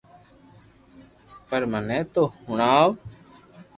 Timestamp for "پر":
1.49-1.61